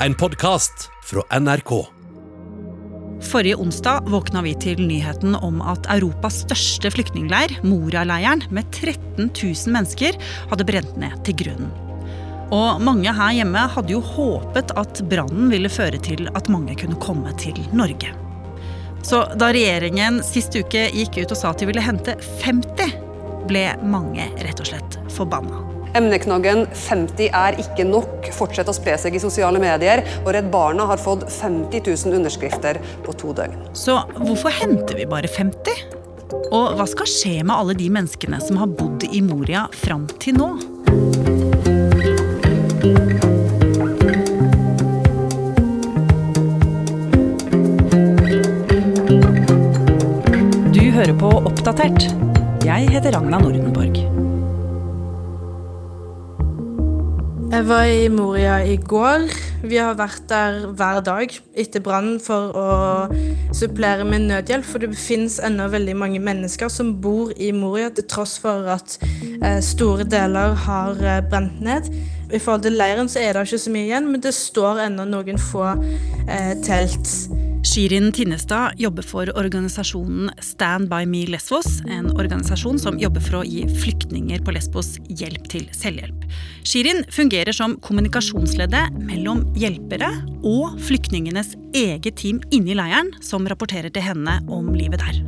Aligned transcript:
en 0.00 0.14
podkast 0.14 0.90
fra 1.04 1.38
NRK. 1.40 1.86
Forrige 3.22 3.56
onsdag 3.56 4.00
våkna 4.06 4.42
vi 4.42 4.52
til 4.60 4.80
nyheten 4.84 5.34
om 5.34 5.62
at 5.64 5.88
Europas 5.90 6.42
største 6.44 6.90
flyktningleir, 6.92 7.54
Moria-leiren, 7.64 8.44
med 8.52 8.68
13 8.74 9.30
000 9.30 9.72
mennesker, 9.72 10.18
hadde 10.50 10.66
brent 10.68 10.98
ned 11.00 11.16
til 11.24 11.38
grunnen. 11.40 11.72
Og 12.54 12.82
mange 12.84 13.10
her 13.10 13.32
hjemme 13.38 13.64
hadde 13.72 13.96
jo 13.96 14.02
håpet 14.04 14.70
at 14.78 15.00
brannen 15.10 15.48
ville 15.50 15.72
føre 15.72 15.98
til 15.98 16.28
at 16.36 16.50
mange 16.52 16.76
kunne 16.78 17.00
komme 17.02 17.32
til 17.40 17.58
Norge. 17.74 18.12
Så 19.06 19.24
da 19.38 19.50
regjeringen 19.54 20.20
sist 20.26 20.54
uke 20.58 20.86
gikk 20.92 21.22
ut 21.22 21.32
og 21.32 21.40
sa 21.40 21.54
at 21.54 21.62
de 21.62 21.70
ville 21.70 21.82
hente 21.82 22.14
50, 22.44 22.94
ble 23.48 23.68
mange 23.86 24.28
rett 24.44 24.62
og 24.62 24.70
slett 24.70 25.00
forbanna. 25.16 25.65
Emneknaggen 25.96 26.66
50 26.76 27.30
er 27.32 27.56
ikke 27.62 27.86
nok 27.88 28.26
fortsetter 28.36 28.68
å 28.68 28.76
spre 28.76 28.98
seg 29.00 29.14
i 29.16 29.20
sosiale 29.22 29.60
medier, 29.62 30.02
og 30.26 30.34
Redd 30.36 30.50
Barna 30.52 30.84
har 30.90 31.00
fått 31.00 31.24
50 31.32 31.86
000 31.86 32.18
underskrifter 32.18 32.76
på 33.06 33.14
to 33.16 33.32
døgn. 33.36 33.56
Så 33.72 33.96
hvorfor 34.18 34.52
henter 34.52 34.98
vi 34.98 35.06
bare 35.08 35.30
50? 35.30 35.86
Og 36.52 36.76
hva 36.76 36.84
skal 36.90 37.08
skje 37.08 37.38
med 37.40 37.54
alle 37.54 37.76
de 37.78 37.88
menneskene 37.94 38.42
som 38.44 38.58
har 38.60 38.68
bodd 38.76 39.06
i 39.08 39.22
Moria 39.24 39.64
fram 39.72 40.04
til 40.20 40.36
nå? 40.36 40.50
Du 50.76 50.84
hører 50.98 51.16
på 51.16 51.32
Oppdatert. 51.40 52.10
Jeg 52.66 52.92
heter 52.92 53.16
Ragna 53.16 53.40
Nordenborg. 53.40 54.15
Jeg 57.46 57.68
var 57.68 57.84
i 57.86 58.08
Moria 58.10 58.56
i 58.66 58.74
går. 58.76 59.28
Vi 59.62 59.76
har 59.78 59.94
vært 59.94 60.24
der 60.26 60.64
hver 60.74 60.98
dag 61.06 61.30
etter 61.54 61.82
brannen 61.84 62.18
for 62.22 62.50
å 62.58 62.66
supplere 63.54 64.02
med 64.08 64.26
nødhjelp, 64.26 64.66
for 64.66 64.82
det 64.82 64.90
finnes 64.98 65.38
ennå 65.38 65.68
veldig 65.70 65.94
mange 65.94 66.18
mennesker 66.18 66.72
som 66.72 66.90
bor 67.00 67.30
i 67.38 67.52
Moria, 67.54 67.92
til 67.94 68.08
tross 68.10 68.34
for 68.42 68.66
at 68.74 68.98
eh, 69.06 69.60
store 69.62 70.08
deler 70.10 70.58
har 70.66 70.98
eh, 70.98 71.22
brent 71.30 71.62
ned. 71.62 71.86
I 72.34 72.42
forhold 72.42 72.66
til 72.66 72.80
leiren 72.82 73.08
så 73.08 73.22
er 73.22 73.36
det 73.38 73.46
ikke 73.46 73.62
så 73.62 73.76
mye 73.78 73.86
igjen, 73.92 74.10
men 74.10 74.26
det 74.26 74.34
står 74.34 74.86
ennå 74.88 75.06
noen 75.14 75.38
få 75.38 75.68
eh, 75.70 76.56
telt. 76.66 77.45
Shirin 77.66 78.12
Tinnestad 78.12 78.78
jobber 78.78 79.02
for 79.02 79.30
organisasjonen 79.38 80.30
Stand 80.38 80.86
by 80.88 81.06
me 81.06 81.24
Lesvos, 81.26 81.80
en 81.90 82.12
organisasjon 82.14 82.78
som 82.78 82.98
jobber 83.00 83.24
for 83.24 83.40
å 83.40 83.42
gi 83.42 83.64
flyktninger 83.82 84.44
på 84.46 84.54
Lesbos 84.54 84.92
hjelp 85.10 85.48
til 85.50 85.64
selvhjelp. 85.74 86.28
Shirin 86.62 87.02
fungerer 87.10 87.56
som 87.56 87.74
kommunikasjonsleddet 87.82 88.94
mellom 89.08 89.42
hjelpere 89.58 90.12
og 90.46 90.78
flyktningenes 90.86 91.56
eget 91.74 92.20
team 92.22 92.38
inne 92.54 92.76
i 92.76 92.78
leiren, 92.78 93.10
som 93.18 93.48
rapporterer 93.50 93.90
til 93.90 94.06
henne 94.12 94.38
om 94.46 94.70
livet 94.76 95.02
der. 95.02 95.18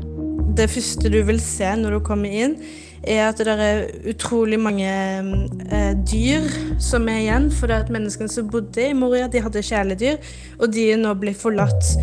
Det 0.58 0.70
første 0.70 1.10
du 1.10 1.18
vil 1.26 1.42
se 1.42 1.74
når 1.82 1.98
du 1.98 2.04
kommer 2.06 2.30
inn, 2.30 2.54
er 3.02 3.28
at 3.28 3.40
det 3.44 3.54
er 3.54 3.84
utrolig 4.10 4.58
mange 4.60 4.88
eh, 4.88 5.92
dyr 6.08 6.48
som 6.82 7.08
er 7.10 7.22
igjen. 7.24 7.50
For 7.54 7.70
det 7.70 7.84
at 7.84 7.92
menneskene 7.94 8.32
som 8.32 8.50
bodde 8.50 8.90
i 8.90 8.96
Moria, 8.96 9.28
de 9.30 9.42
hadde 9.44 9.64
kjæledyr, 9.64 10.18
og 10.58 10.72
de 10.74 10.90
er 10.92 11.02
nå 11.02 11.14
blitt 11.20 11.40
forlatt. 11.40 11.94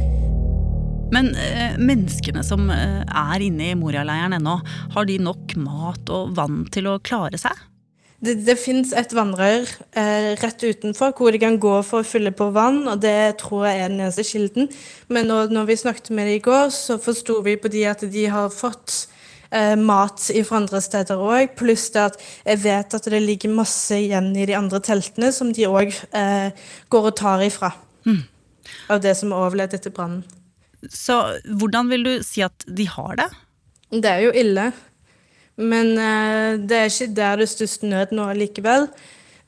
Men 1.13 1.31
eh, 1.37 1.77
menneskene 1.77 2.43
som 2.45 2.69
eh, 2.73 3.03
er 3.05 3.45
inne 3.45 3.71
i 3.71 3.77
Moria-leiren 3.77 4.35
ennå, 4.39 4.57
har 4.95 5.07
de 5.07 5.21
nok 5.21 5.55
mat 5.61 6.11
og 6.13 6.35
vann 6.37 6.65
til 6.73 6.89
å 6.89 6.99
klare 7.03 7.39
seg? 7.39 7.65
Det, 8.25 8.37
det 8.47 8.55
fins 8.57 8.93
et 8.95 9.11
vannrør 9.13 9.67
eh, 9.99 10.31
rett 10.39 10.63
utenfor 10.63 11.11
hvor 11.17 11.35
de 11.35 11.41
kan 11.41 11.59
gå 11.61 11.73
for 11.85 12.01
å 12.01 12.07
fylle 12.07 12.31
på 12.35 12.47
vann, 12.55 12.85
og 12.89 13.03
det 13.03 13.35
tror 13.41 13.67
jeg 13.67 13.83
er 13.83 13.91
den 13.91 14.01
eneste 14.01 14.25
kilden. 14.25 14.71
Men 15.11 15.29
når, 15.29 15.51
når 15.53 15.69
vi 15.69 15.81
snakket 15.83 16.13
med 16.15 16.31
dem 16.31 16.39
i 16.39 16.45
går, 16.45 16.71
så 16.73 16.97
forsto 17.01 17.41
vi 17.45 17.57
på 17.59 17.71
de 17.73 17.85
at 17.91 18.05
de 18.09 18.25
har 18.31 18.49
fått 18.53 19.05
eh, 19.55 19.73
mat 19.79 20.21
fra 20.47 20.59
andre 20.59 20.81
steder 20.83 21.21
òg, 21.21 21.55
pluss 21.57 21.87
det 21.95 22.03
at 22.03 22.21
jeg 22.43 22.61
vet 22.65 22.95
at 22.97 23.09
det 23.11 23.21
ligger 23.23 23.53
masse 23.55 23.97
igjen 23.97 24.31
i 24.35 24.47
de 24.49 24.57
andre 24.57 24.81
teltene 24.83 25.31
som 25.35 25.53
de 25.55 25.67
òg 25.69 25.93
eh, 26.15 26.65
går 26.93 27.11
og 27.11 27.17
tar 27.19 27.45
ifra. 27.45 27.71
Mm. 28.05 28.23
Av 28.91 29.01
det 29.01 29.15
som 29.17 29.31
er 29.31 29.45
overlevd 29.45 29.77
etter 29.77 29.93
brannen. 29.95 30.25
Så 30.91 31.17
hvordan 31.57 31.89
vil 31.89 32.05
du 32.05 32.13
si 32.25 32.43
at 32.45 32.65
de 32.67 32.85
har 32.89 33.17
det? 33.21 33.29
Det 33.95 34.11
er 34.11 34.25
jo 34.27 34.35
ille. 34.37 34.69
Men 35.55 35.95
eh, 35.97 36.59
det 36.59 36.77
er 36.77 36.91
ikke 36.91 37.13
der 37.15 37.41
det 37.41 37.49
største 37.49 37.87
nød 37.89 38.13
nå 38.15 38.27
likevel. 38.35 38.89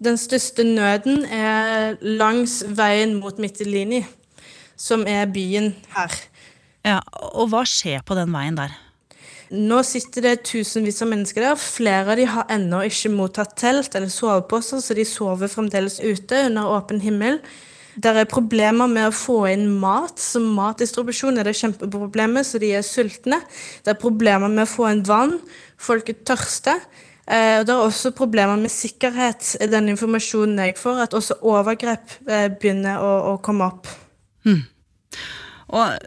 Den 0.03 0.17
største 0.21 0.63
nøden 0.63 1.25
er 1.25 1.97
langs 2.01 2.61
veien 2.77 3.15
mot 3.17 3.39
Mittelini, 3.41 4.03
som 4.77 5.07
er 5.09 5.25
byen 5.33 5.71
her. 5.95 6.19
Ja, 6.85 6.99
Og 7.33 7.49
hva 7.51 7.63
skjer 7.67 8.05
på 8.05 8.15
den 8.15 8.31
veien 8.31 8.59
der? 8.59 8.75
Nå 9.53 9.79
sitter 9.87 10.25
det 10.25 10.33
tusenvis 10.49 10.99
av 11.05 11.11
mennesker 11.13 11.45
der. 11.45 11.59
Flere 11.61 12.11
av 12.11 12.19
de 12.19 12.25
har 12.27 12.49
ennå 12.51 12.81
ikke 12.87 13.13
mottatt 13.13 13.55
telt 13.59 13.95
eller 13.95 14.11
soveposter, 14.11 14.81
så 14.83 14.97
de 14.97 15.05
sover 15.07 15.51
fremdeles 15.51 16.01
ute 16.03 16.41
under 16.49 16.67
åpen 16.75 16.99
himmel. 17.03 17.39
Det 17.97 18.11
er 18.11 18.29
problemer 18.29 18.89
med 18.91 19.07
å 19.07 19.15
få 19.15 19.39
inn 19.49 19.65
mat. 19.81 20.19
så 20.19 20.39
matdistribusjon 20.43 21.39
er 21.39 21.47
det 21.47 21.55
kjempeproblemer, 21.57 22.43
så 22.43 22.59
de 22.61 22.75
er 22.77 22.85
sultne. 22.85 23.39
Det 23.83 23.95
er 23.95 24.01
problemer 24.01 24.51
med 24.51 24.67
å 24.67 24.69
få 24.69 24.91
inn 24.91 25.03
vann. 25.07 25.39
Folk 25.77 26.09
er 26.09 26.19
tørste. 26.27 26.75
Eh, 27.25 27.63
det 27.65 27.73
er 27.73 27.81
også 27.81 28.11
problemer 28.15 28.55
med 28.55 28.71
sikkerhet, 28.71 29.55
den 29.71 29.89
informasjonen 29.89 30.59
jeg 30.59 30.77
får, 30.77 31.01
at 31.07 31.13
også 31.17 31.39
overgrep 31.41 32.19
eh, 32.27 32.47
begynner 32.53 33.01
å, 33.01 33.13
å 33.31 33.33
komme 33.43 33.65
opp. 33.65 33.89
Hmm. 34.45 34.61
Og 35.67 35.97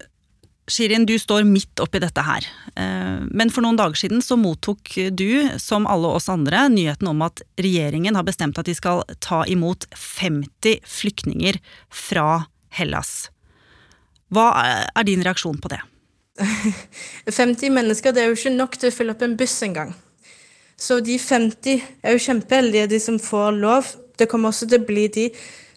Shirin, 0.70 1.06
du 1.06 1.16
står 1.18 1.42
midt 1.48 1.82
oppi 1.82 1.98
dette 2.02 2.22
her. 2.22 2.46
Eh, 2.78 3.18
men 3.26 3.50
for 3.50 3.64
noen 3.64 3.78
dager 3.78 3.98
siden 3.98 4.22
så 4.22 4.38
mottok 4.38 4.94
du, 5.18 5.50
som 5.58 5.88
alle 5.90 6.12
oss 6.14 6.30
andre, 6.30 6.68
nyheten 6.70 7.10
om 7.10 7.24
at 7.26 7.42
regjeringen 7.60 8.18
har 8.18 8.26
bestemt 8.26 8.58
at 8.60 8.70
de 8.70 8.76
skal 8.78 9.02
ta 9.18 9.42
imot 9.50 9.88
50 9.98 10.80
flyktninger 10.86 11.58
fra 11.90 12.44
Hellas. 12.78 13.30
Hva 14.30 14.52
er 14.94 15.08
din 15.08 15.24
reaksjon 15.26 15.58
på 15.58 15.72
det? 15.72 15.80
50 17.40 17.74
mennesker 17.74 18.14
det 18.14 18.22
er 18.22 18.30
jo 18.30 18.38
ikke 18.38 18.54
nok 18.54 18.78
til 18.78 18.90
å 18.90 18.94
fylle 18.94 19.16
opp 19.16 19.24
en 19.26 19.36
buss 19.40 19.58
engang. 19.66 19.90
Så 20.80 21.00
de 21.04 21.18
50 21.20 21.82
er 22.00 22.14
jo 22.14 22.22
kjempeheldige, 22.24 22.88
de 22.94 23.00
som 23.02 23.18
får 23.20 23.58
lov. 23.58 23.90
Det 24.16 24.28
kommer 24.30 24.52
også 24.52 24.68
til 24.70 24.80
å 24.80 24.86
bli 24.86 25.08
de 25.12 25.26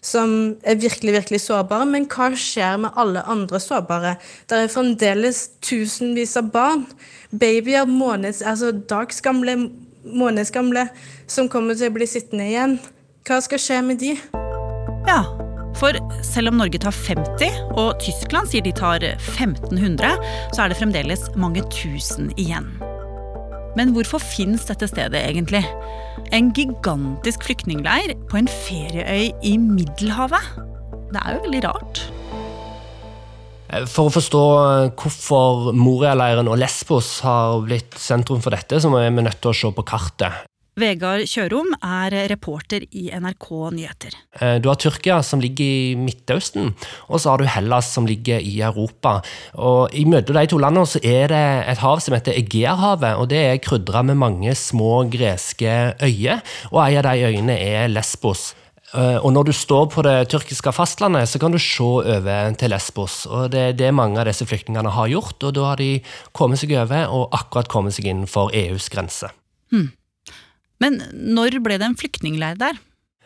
som 0.04 0.56
er 0.62 0.80
virkelig 0.80 1.14
virkelig 1.16 1.40
sårbare. 1.46 1.88
Men 1.88 2.08
hva 2.12 2.30
skjer 2.38 2.80
med 2.84 2.96
alle 3.00 3.24
andre 3.30 3.60
sårbare? 3.62 4.16
Det 4.50 4.58
er 4.58 4.72
fremdeles 4.72 5.46
tusenvis 5.64 6.36
av 6.40 6.50
barn, 6.54 6.84
babyer, 7.32 7.88
måneds, 7.88 8.42
altså 8.44 8.72
dagsgamle, 8.72 9.56
månedsgamle, 10.04 10.88
som 11.26 11.48
kommer 11.48 11.78
til 11.78 11.88
å 11.88 11.96
bli 11.96 12.08
sittende 12.08 12.50
igjen. 12.50 12.78
Hva 13.24 13.40
skal 13.40 13.62
skje 13.62 13.80
med 13.86 14.02
de? 14.02 14.12
Ja, 15.08 15.22
for 15.80 15.96
selv 16.24 16.52
om 16.52 16.60
Norge 16.60 16.78
tar 16.84 16.94
50, 16.94 17.62
og 17.72 17.96
Tyskland 18.04 18.52
sier 18.52 18.64
de 18.64 18.74
tar 18.76 19.04
1500, 19.16 20.20
så 20.52 20.64
er 20.66 20.72
det 20.72 20.80
fremdeles 20.80 21.30
mange 21.40 21.64
tusen 21.72 22.30
igjen. 22.36 22.68
Men 23.78 23.90
hvorfor 23.94 24.22
fins 24.22 24.68
dette 24.68 24.86
stedet 24.90 25.18
egentlig? 25.18 25.64
En 26.34 26.52
gigantisk 26.54 27.46
flyktningleir 27.46 28.14
på 28.30 28.38
en 28.38 28.50
ferieøy 28.50 29.32
i 29.42 29.56
Middelhavet? 29.58 30.52
Det 31.10 31.22
er 31.22 31.36
jo 31.36 31.44
veldig 31.48 31.64
rart. 31.66 32.04
For 33.90 34.06
å 34.06 34.14
forstå 34.14 34.42
hvorfor 34.94 35.72
Moria-leiren 35.74 36.46
og 36.46 36.60
Lesbos 36.62 37.16
har 37.26 37.58
blitt 37.66 37.96
sentrum 37.98 38.42
for 38.44 38.54
dette, 38.54 38.78
så 38.78 38.90
må 38.92 39.02
vi 39.02 39.24
nødt 39.24 39.40
til 39.42 39.50
å 39.50 39.56
se 39.58 39.72
på 39.74 39.86
kartet. 39.88 40.44
Vegard 40.74 41.28
Kjørom 41.30 41.68
er 41.86 42.14
reporter 42.32 42.82
i 42.90 43.04
NRK 43.14 43.46
Nyheter. 43.76 44.16
Eh, 44.40 44.56
du 44.58 44.66
har 44.66 44.78
Tyrkia, 44.82 45.20
som 45.22 45.38
ligger 45.42 45.62
i 45.62 45.94
Midtøsten, 45.94 46.72
og 47.06 47.22
så 47.22 47.30
har 47.30 47.38
du 47.38 47.46
Hellas, 47.46 47.92
som 47.94 48.08
ligger 48.10 48.42
i 48.42 48.56
Europa. 48.58 49.20
Og 49.54 49.94
Mellom 49.94 50.34
de 50.34 50.44
to 50.50 50.58
landene 50.58 50.90
så 50.90 50.98
er 50.98 51.30
det 51.30 51.44
et 51.70 51.78
hav 51.78 52.02
som 52.02 52.16
heter 52.18 52.34
Egeerhavet, 52.34 53.14
og 53.14 53.30
det 53.30 53.44
er 53.44 53.62
krydra 53.62 54.02
med 54.02 54.18
mange 54.18 54.54
små 54.58 55.04
greske 55.06 55.94
øyer. 56.02 56.42
Og 56.72 56.82
en 56.82 56.98
av 56.98 57.06
de 57.06 57.30
øyene 57.30 57.54
er 57.54 57.88
Lesbos. 57.94 58.54
Eh, 58.94 59.18
og 59.22 59.30
når 59.30 59.50
du 59.50 59.54
står 59.54 59.88
på 59.94 60.02
det 60.02 60.28
tyrkiske 60.34 60.74
fastlandet, 60.74 61.30
så 61.30 61.38
kan 61.38 61.54
du 61.54 61.58
se 61.62 61.86
over 61.86 62.54
til 62.58 62.74
Lesbos. 62.74 63.26
Og 63.30 63.52
det 63.54 63.68
er 63.68 63.78
det 63.78 63.94
mange 63.94 64.18
av 64.18 64.26
disse 64.26 64.46
flyktningene 64.46 64.90
har 64.90 65.06
gjort, 65.06 65.38
og 65.38 65.54
da 65.54 65.70
har 65.70 65.78
de 65.78 66.00
kommet 66.34 66.58
seg 66.58 66.74
over 66.82 67.14
og 67.14 67.28
akkurat 67.30 67.70
kommet 67.70 67.94
seg 67.94 68.10
innenfor 68.10 68.50
EUs 68.50 68.90
grense. 68.90 69.30
Hmm. 69.70 69.92
Men 70.84 71.00
når 71.34 71.62
ble 71.64 71.80
det 71.80 71.88
en 71.88 71.96
flyktningleir 71.98 72.60
der? 72.60 72.76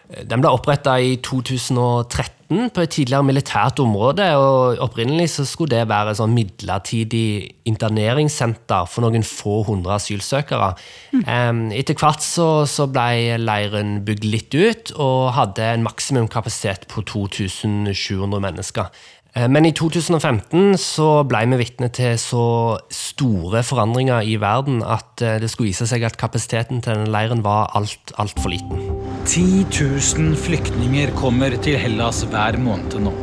Den 0.09 0.41
ble 0.41 0.51
oppretta 0.57 0.95
i 1.05 1.19
2013 1.21 2.71
på 2.73 2.81
et 2.81 2.93
tidligere 2.95 3.27
militært 3.29 3.81
område. 3.83 4.25
og 4.41 4.81
Opprinnelig 4.81 5.35
så 5.35 5.45
skulle 5.45 5.77
det 5.77 5.91
være 5.91 6.15
et 6.15 6.21
sånn 6.21 6.33
midlertidig 6.33 7.51
interneringssenter 7.69 8.89
for 8.89 9.05
noen 9.05 9.27
få 9.27 9.59
hundre 9.69 9.99
asylsøkere. 9.99 10.71
Mm. 11.13 11.61
Etter 11.77 11.99
hvert 12.01 12.25
så, 12.25 12.49
så, 12.65 12.89
ble 12.89 13.37
leiren 13.43 13.99
bygd 14.09 14.25
litt 14.25 14.57
ut 14.57 14.95
og 14.97 15.35
hadde 15.37 15.69
en 15.75 15.85
maksimumkapasitet 15.85 16.89
på 16.89 17.05
2700 17.13 18.41
mennesker. 18.49 18.89
Eh, 19.39 19.47
men 19.47 19.67
i 19.69 19.73
2015 19.77 20.75
så 20.81 21.23
ble 21.29 21.45
vi 21.53 21.61
vitne 21.61 21.91
til 21.95 22.17
så 22.19 22.47
store 22.93 23.63
forandringer 23.67 24.27
i 24.27 24.35
verden 24.41 24.81
at 24.83 25.23
eh, 25.23 25.39
det 25.43 25.51
skulle 25.53 25.71
vise 25.71 25.87
seg 25.91 26.07
at 26.07 26.19
kapasiteten 26.19 26.83
til 26.83 26.97
denne 26.97 27.13
leiren 27.13 27.45
var 27.47 27.71
alt, 27.79 28.15
altfor 28.19 28.51
liten. 28.55 28.83
10 29.29 29.69
000 29.71 30.35
flyktninger 30.43 31.15
kommer 31.19 31.55
til 31.63 31.79
Hellas 31.79 32.25
hver 32.33 32.59
måned 32.63 32.99
nå. 33.05 33.15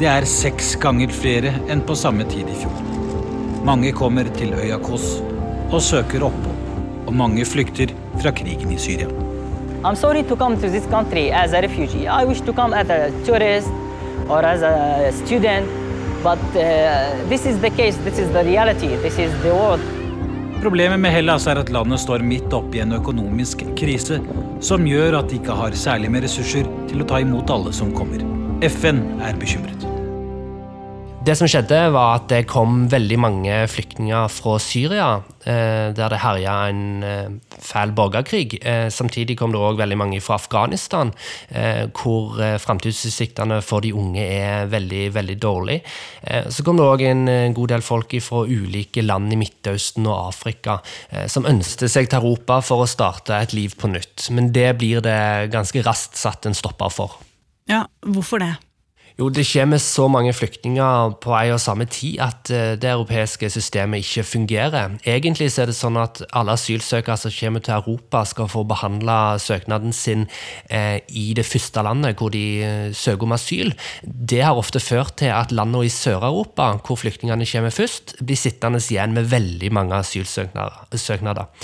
Det 0.00 0.08
er 0.08 0.28
seks 0.28 0.74
ganger 0.80 1.12
flere 1.12 1.54
enn 1.72 1.82
på 1.84 1.96
samme 1.98 2.24
tid 2.30 2.48
i 2.52 2.58
fjor. 2.62 2.82
Mange 3.66 3.92
kommer 3.96 4.28
til 4.38 4.54
øya 4.54 4.78
Kos 4.80 5.16
og 5.72 5.80
søker 5.82 6.28
opphold, 6.28 6.60
og 7.08 7.16
mange 7.16 7.44
flykter 7.48 7.90
fra 8.20 8.30
krigen 8.30 8.70
i 8.72 8.78
Syria. 8.78 9.08
I'm 9.84 9.96
sorry 9.96 10.22
to 10.22 10.36
come 10.36 10.56
to 10.60 10.70
this 10.70 10.86
country 10.90 11.28
as 11.30 11.52
a 11.52 11.60
refugee. 11.60 12.06
I 12.06 12.24
wish 12.24 12.40
to 12.46 12.52
come 12.52 12.72
as 12.74 12.90
a 12.90 13.10
tourist 13.26 13.85
or 14.28 14.44
as 14.44 14.62
a 14.62 15.12
student. 15.24 15.66
But 16.22 16.42
uh, 16.56 17.28
this 17.28 17.46
is 17.46 17.60
the 17.60 17.70
case, 17.70 17.96
this 18.04 18.18
is 18.18 18.32
the 18.32 18.42
reality, 18.44 18.96
this 18.96 19.18
is 19.18 19.32
the 19.42 19.54
world. 19.54 19.80
Problemet 20.62 21.00
med 21.00 21.12
Hellas 21.12 21.46
er 21.46 21.60
at 21.60 21.70
landet 21.70 22.00
står 22.00 22.24
midt 22.26 22.52
oppe 22.56 22.78
i 22.78 22.82
en 22.82 22.96
økonomisk 22.96 23.62
krise 23.78 24.18
som 24.64 24.86
gjør 24.88 25.20
at 25.20 25.30
de 25.30 25.38
ikke 25.38 25.54
har 25.54 25.76
særlig 25.78 26.10
med 26.10 26.26
ressurser 26.26 26.66
til 26.90 27.04
å 27.04 27.08
ta 27.08 27.20
imot 27.22 27.52
alle 27.52 27.74
som 27.76 27.92
kommer. 27.94 28.24
FN 28.66 29.04
er 29.22 29.36
bekymret. 29.38 29.85
Det 31.26 31.34
som 31.34 31.48
skjedde, 31.50 31.78
var 31.90 32.20
at 32.20 32.28
det 32.30 32.44
kom 32.46 32.84
veldig 32.86 33.16
mange 33.18 33.54
flyktninger 33.66 34.28
fra 34.30 34.52
Syria, 34.62 35.06
eh, 35.42 35.90
der 35.90 36.12
det 36.12 36.20
herja 36.22 36.52
en 36.70 37.02
eh, 37.02 37.32
fæl 37.50 37.90
borgerkrig. 37.98 38.60
Eh, 38.62 38.86
samtidig 38.94 39.34
kom 39.40 39.50
det 39.50 39.58
òg 39.58 39.80
veldig 39.80 39.98
mange 39.98 40.20
fra 40.22 40.36
Afghanistan, 40.38 41.10
hvor 41.96 42.38
framtidsutsiktene 42.62 43.58
for 43.64 43.82
de 43.82 43.90
unge 43.96 44.22
er 44.22 44.68
veldig, 44.70 45.02
veldig 45.14 45.36
dårlig. 45.42 45.76
Så 46.52 46.62
kom 46.66 46.78
det 46.78 46.86
òg 46.86 47.02
en 47.06 47.24
god 47.56 47.72
del 47.72 47.82
folk 47.82 48.14
fra 48.22 48.44
ulike 48.46 49.02
land 49.02 49.32
i 49.32 49.38
Midtøsten 49.40 50.06
og 50.06 50.28
Afrika 50.28 50.78
som 51.32 51.48
ønsket 51.48 51.90
seg 51.92 52.10
til 52.10 52.20
Europa 52.20 52.60
for 52.64 52.84
å 52.84 52.90
starte 52.90 53.38
et 53.38 53.56
liv 53.56 53.74
på 53.78 53.90
nytt. 53.90 54.28
Men 54.36 54.52
det 54.54 54.68
blir 54.78 55.02
det 55.04 55.50
ganske 55.54 55.82
raskt 55.86 56.18
satt 56.20 56.46
en 56.46 56.56
stopper 56.56 56.92
for. 56.92 57.18
Ja, 57.70 57.86
hvorfor 58.04 58.42
det? 58.42 58.54
Jo, 59.16 59.30
det 59.32 59.46
kommer 59.48 59.80
så 59.80 60.10
mange 60.12 60.34
flyktninger 60.36 61.14
på 61.24 61.30
en 61.32 61.54
og 61.54 61.60
samme 61.62 61.86
tid 61.88 62.18
at 62.20 62.50
eh, 62.52 62.74
det 62.76 62.90
europeiske 62.90 63.48
systemet 63.48 64.04
ikke 64.04 64.26
fungerer. 64.28 64.98
Egentlig 65.08 65.46
er 65.56 65.70
det 65.70 65.76
sånn 65.78 65.96
at 65.96 66.20
alle 66.36 66.52
asylsøkere 66.52 67.16
som 67.16 67.32
kommer 67.32 67.64
til 67.64 67.78
Europa, 67.78 68.26
skal 68.28 68.50
få 68.52 68.66
behandla 68.68 69.38
søknaden 69.40 69.96
sin 69.96 70.26
eh, 70.68 71.00
i 71.08 71.30
det 71.32 71.46
første 71.48 71.80
landet 71.86 72.20
hvor 72.20 72.34
de 72.34 72.44
eh, 72.60 72.90
søker 72.92 73.24
om 73.24 73.32
asyl. 73.38 73.72
Det 74.04 74.42
har 74.44 74.60
ofte 74.60 74.84
ført 74.84 75.16
til 75.22 75.32
at 75.32 75.48
landene 75.48 75.88
i 75.88 75.94
Sør-Europa, 75.96 76.68
hvor 76.84 77.00
flyktningene 77.00 77.48
kommer 77.48 77.72
først, 77.72 78.18
blir 78.20 78.36
sittende 78.36 78.84
igjen 78.84 79.16
med 79.16 79.32
veldig 79.32 79.72
mange 79.72 79.96
asylsøknader. 79.96 81.56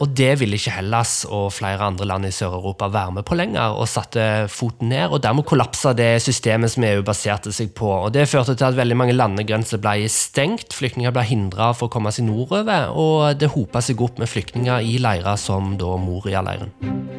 Og 0.00 0.14
det 0.16 0.30
ville 0.40 0.56
ikke 0.56 0.72
Hellas 0.78 1.26
og 1.28 1.50
flere 1.52 1.90
andre 1.90 2.06
land 2.08 2.24
i 2.24 2.32
Sør-Europa 2.32 2.88
være 2.88 3.18
med 3.18 3.26
på 3.28 3.36
lenger, 3.36 3.74
og 3.76 3.90
satte 3.90 4.46
foten 4.48 4.88
ned. 4.94 5.10
og 5.10 5.20
Dermed 5.22 5.44
kollapsa 5.44 5.92
det 5.96 6.14
systemet 6.24 6.51
systemet 6.52 6.72
som 6.72 6.84
EU 6.84 7.02
baserte 7.02 7.52
seg 7.52 7.72
på. 7.74 7.88
og 7.88 8.12
Det 8.12 8.28
førte 8.28 8.54
til 8.54 8.66
at 8.66 8.76
veldig 8.76 8.96
mange 8.96 9.14
landegrenser 9.16 9.80
ble 9.80 10.08
stengt. 10.08 10.74
Flyktninger 10.74 11.12
ble 11.12 11.24
hindra 11.24 11.72
for 11.72 11.88
å 11.88 11.92
komme 11.92 12.12
seg 12.12 12.26
nordover, 12.26 12.90
og 12.92 13.38
det 13.38 13.48
hopa 13.54 13.80
seg 13.80 14.00
opp 14.02 14.18
med 14.18 14.28
flyktninger 14.28 14.82
i 14.84 14.98
leirer 15.00 15.36
som 15.36 15.76
da 15.80 15.96
Moria-leiren. 15.96 16.72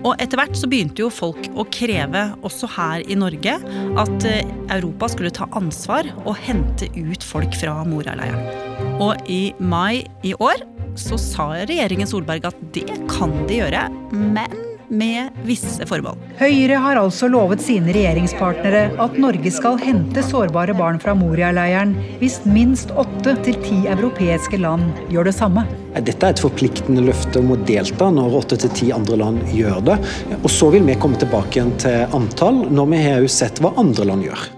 Og 0.03 0.19
etter 0.19 0.38
hvert 0.38 0.57
så 0.59 0.68
begynte 0.68 1.01
jo 1.01 1.09
folk 1.09 1.47
å 1.56 1.65
kreve, 1.71 2.33
også 2.44 2.68
her 2.75 3.06
i 3.07 3.15
Norge, 3.15 3.56
at 3.97 4.27
eh, 4.27 4.44
Europa 4.75 5.09
skulle 5.09 5.31
ta 5.33 5.47
ansvar 5.56 6.09
og 6.25 6.36
hente 6.44 6.89
ut 6.94 7.24
folk 7.24 7.56
fra 7.56 7.79
Moria-leiren. 7.88 9.00
Og 9.01 9.18
i 9.31 9.53
mai 9.59 10.03
i 10.27 10.36
år 10.38 10.68
så 11.00 11.18
sa 11.18 11.47
regjeringen 11.63 12.09
Solberg 12.09 12.45
at 12.51 12.59
det 12.75 12.86
kan 13.09 13.33
de 13.47 13.63
gjøre, 13.63 13.88
men 14.12 14.73
med 14.94 15.44
visse 15.48 15.86
formål. 15.90 16.19
Høyre 16.40 16.80
har 16.84 17.00
altså 17.01 17.30
lovet 17.31 17.63
sine 17.63 17.94
regjeringspartnere 17.95 18.86
at 19.01 19.19
Norge 19.22 19.51
skal 19.54 19.80
hente 19.81 20.24
sårbare 20.25 20.75
barn 20.78 21.01
fra 21.01 21.16
Moria-leiren 21.18 21.95
hvis 22.22 22.40
minst 22.45 22.94
åtte 23.00 23.36
til 23.45 23.60
ti 23.66 23.80
europeiske 23.90 24.62
land 24.62 24.90
gjør 25.13 25.30
det 25.30 25.36
samme. 25.38 25.66
Dette 25.94 26.25
er 26.25 26.34
et 26.34 26.42
forpliktende 26.42 27.04
løfte 27.06 27.42
om 27.42 27.54
å 27.54 27.60
delta 27.68 28.10
når 28.13 28.40
åtte 28.42 28.62
til 28.63 28.74
ti 28.78 28.90
andre 28.95 29.19
land 29.22 29.44
gjør 29.54 29.84
det. 29.92 30.00
Og 30.42 30.50
så 30.51 30.72
vil 30.74 30.86
vi 30.88 30.98
komme 31.00 31.19
tilbake 31.22 31.60
igjen 31.60 31.78
til 31.81 32.18
antall 32.18 32.66
når 32.74 32.92
vi 32.94 33.06
har 33.07 33.31
sett 33.31 33.62
hva 33.63 33.75
andre 33.81 34.10
land 34.10 34.30
gjør. 34.30 34.51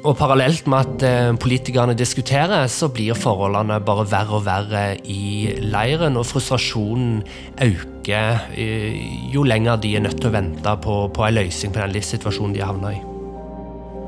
Og 0.00 0.14
parallelt 0.16 0.64
med 0.70 0.80
at 0.80 1.02
eh, 1.04 1.30
politikerne 1.36 1.92
diskuterer, 1.92 2.64
så 2.72 2.88
blir 2.88 3.18
forholdene 3.18 3.76
bare 3.84 4.06
verre 4.08 4.38
og 4.38 4.46
verre 4.46 4.84
i 5.04 5.58
leiren, 5.60 6.16
og 6.16 6.24
frustrasjonen 6.30 7.18
øker 7.60 7.89
eh, 8.08 8.96
jo 9.32 9.44
lenger 9.44 9.80
de 9.82 9.94
er 9.96 10.04
nødt 10.04 10.20
til 10.20 10.30
å 10.30 10.34
vente 10.34 10.74
på, 10.84 10.96
på 11.12 11.26
en 11.26 11.36
løsning 11.36 11.74
på 11.74 11.82
den 11.82 11.94
livssituasjonen 11.96 12.56
de 12.56 12.62
har 12.64 12.72
havna 12.72 12.94
i. 12.96 13.00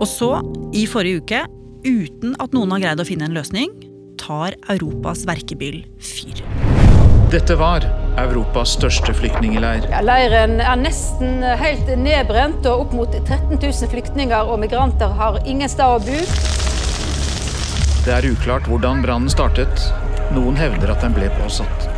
Og 0.03 0.09
så, 0.09 0.31
i 0.75 0.87
forrige 0.91 1.23
uke, 1.23 1.43
uten 1.85 2.37
at 2.43 2.55
noen 2.57 2.73
har 2.75 2.83
greid 2.87 3.03
å 3.03 3.07
finne 3.07 3.29
en 3.29 3.37
løsning, 3.37 3.71
tar 4.19 4.57
Europas 4.73 5.27
verkebyll 5.29 5.83
fyr. 6.03 6.43
Dette 7.33 7.55
var 7.57 7.85
Europas 8.21 8.75
største 8.77 9.15
flyktningleir. 9.17 9.87
Ja, 9.89 10.03
leiren 10.05 10.59
er 10.61 10.77
nesten 10.77 11.41
helt 11.61 11.89
nedbrent, 11.97 12.67
og 12.69 12.87
opp 12.87 12.97
mot 12.97 13.15
13 13.15 13.57
000 13.57 13.89
flyktninger 13.93 14.53
og 14.53 14.61
migranter 14.61 15.15
har 15.17 15.41
ingen 15.49 15.71
sted 15.73 15.87
å 15.87 16.03
bo. 16.03 16.19
Det 18.03 18.13
er 18.19 18.29
uklart 18.29 18.69
hvordan 18.69 19.01
brannen 19.05 19.33
startet. 19.33 19.89
Noen 20.37 20.61
hevder 20.61 20.93
at 20.93 21.05
den 21.05 21.17
ble 21.17 21.33
påsatt. 21.41 21.92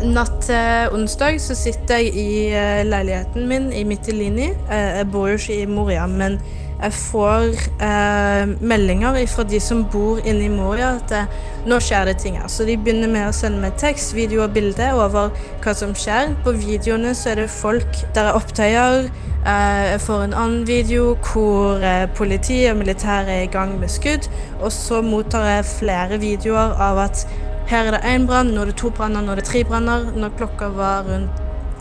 Natt 0.00 0.38
til 0.46 0.94
onsdag 0.96 1.36
så 1.44 1.54
sitter 1.54 1.98
jeg 2.00 2.14
i 2.16 2.30
eh, 2.56 2.86
leiligheten 2.88 3.44
min 3.48 3.68
i 3.72 3.82
Mytilini. 3.84 4.46
Eh, 4.72 4.96
jeg 4.96 5.08
bor 5.12 5.28
jo 5.28 5.36
ikke 5.36 5.58
i 5.60 5.66
Moria, 5.68 6.06
men 6.08 6.38
jeg 6.80 6.92
får 6.96 7.58
eh, 7.84 8.52
meldinger 8.64 9.18
fra 9.28 9.44
de 9.44 9.60
som 9.60 9.82
bor 9.92 10.22
inne 10.24 10.46
i 10.46 10.52
Moria 10.52 10.94
at 10.96 11.12
eh, 11.12 11.34
nå 11.68 11.76
skjer 11.84 12.08
det 12.08 12.16
ting 12.22 12.38
her. 12.40 12.48
Så 12.48 12.64
de 12.64 12.78
begynner 12.80 13.12
med 13.12 13.28
å 13.28 13.34
sende 13.36 13.60
meg 13.60 13.76
tekst, 13.82 14.14
video 14.16 14.46
og 14.46 14.54
bilde 14.56 14.88
over 14.96 15.34
hva 15.60 15.74
som 15.76 15.92
skjer. 15.92 16.32
På 16.46 16.56
videoene 16.56 17.12
så 17.12 17.34
er 17.34 17.42
det 17.42 17.50
folk 17.52 18.00
der 18.16 18.30
er 18.30 18.40
opptøyer. 18.40 19.10
Eh, 19.44 19.84
jeg 19.90 20.00
får 20.06 20.24
en 20.24 20.38
annen 20.46 20.64
video 20.68 21.12
hvor 21.28 21.84
eh, 21.84 22.06
politi 22.16 22.62
og 22.72 22.80
militære 22.80 23.36
er 23.36 23.44
i 23.44 23.52
gang 23.52 23.76
med 23.80 23.92
skudd. 23.92 24.32
Og 24.62 24.72
så 24.72 25.04
mottar 25.04 25.44
jeg 25.58 25.70
flere 25.74 26.22
videoer 26.24 26.72
av 26.88 27.04
at 27.04 27.26
her 27.70 27.86
er 27.86 27.94
det 27.94 28.00
én 28.02 28.24
brann, 28.26 28.48
nå 28.50 28.64
er 28.64 28.72
det 28.72 28.80
to 28.80 28.88
branner, 28.90 29.22
nå 29.22 29.30
er 29.30 29.38
det 29.38 29.44
tre 29.46 29.60
branner. 29.62 30.08
Når 30.18 30.32
klokka 30.40 30.72
var 30.74 31.04
rundt 31.06 31.36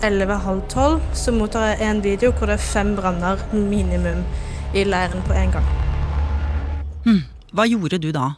11.30, 0.05 0.99
så 1.17 1.31
mottar 1.33 1.71
jeg 1.71 1.89
en 1.89 2.03
video 2.03 2.29
hvor 2.29 2.51
det 2.51 2.59
er 2.59 2.61
fem 2.61 2.91
branner 2.95 3.41
minimum 3.53 4.21
i 4.77 4.83
leiren 4.85 5.25
på 5.25 5.33
en 5.33 5.55
gang. 5.55 5.71
Hmm. 7.07 7.23
Hva 7.57 7.65
gjorde 7.65 7.97
du 8.03 8.11
da? 8.13 8.35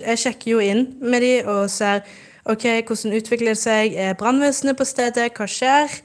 Jeg 0.00 0.20
sjekker 0.20 0.52
jo 0.52 0.60
inn 0.60 0.90
med 1.00 1.24
de 1.24 1.32
og 1.48 1.70
ser 1.72 2.04
ok, 2.44 2.66
hvordan 2.84 3.16
utvikler 3.16 3.54
det 3.54 3.62
seg. 3.62 3.96
Er 3.96 4.18
brannvesenet 4.20 4.76
på 4.76 4.84
stedet? 4.84 5.30
Hva 5.32 5.48
skjer? 5.48 5.96